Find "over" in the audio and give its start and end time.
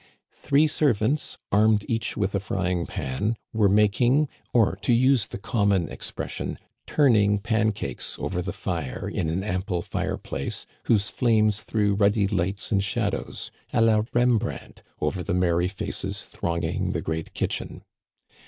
8.17-8.41, 14.99-15.21